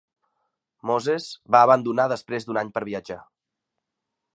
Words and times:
Moses 0.91 1.27
va 1.57 1.61
abandonar 1.67 2.09
després 2.17 2.49
d'un 2.49 2.63
any 2.63 2.77
per 2.79 2.87
viatjar. 2.93 3.23